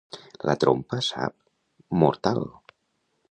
La 0.49 0.55
trompa, 0.63 0.99
sap?, 1.09 1.37
mortal! 2.05 2.45